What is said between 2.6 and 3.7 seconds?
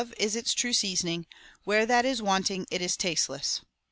it is tasteless.